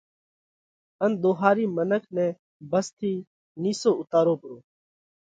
ان 1.03 1.11
ۮوهارِي 1.23 1.65
منک 1.75 2.03
نئہ 2.15 2.27
ڀس 2.71 2.87
ٿِي 2.97 3.13
نِيسو 3.61 3.91
اُوتارو 3.99 4.33
پرو۔ 4.41 4.57